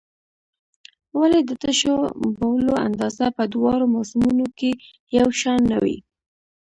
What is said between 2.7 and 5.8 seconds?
اندازه په دواړو موسمونو کې یو شان نه